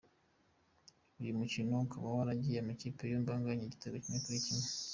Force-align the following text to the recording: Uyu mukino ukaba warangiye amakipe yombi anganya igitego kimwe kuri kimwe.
Uyu 1.19 1.37
mukino 1.39 1.73
ukaba 1.85 2.07
warangiye 2.17 2.57
amakipe 2.59 3.03
yombi 3.11 3.29
anganya 3.35 3.63
igitego 3.65 3.95
kimwe 4.03 4.19
kuri 4.25 4.39
kimwe. 4.45 4.67